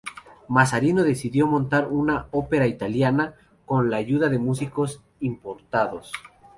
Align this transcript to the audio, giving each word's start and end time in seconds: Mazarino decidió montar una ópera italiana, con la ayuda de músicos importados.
Mazarino 0.47 1.03
decidió 1.03 1.45
montar 1.45 1.85
una 1.87 2.25
ópera 2.31 2.65
italiana, 2.65 3.35
con 3.67 3.91
la 3.91 3.97
ayuda 3.97 4.29
de 4.29 4.39
músicos 4.39 4.99
importados. 5.19 6.11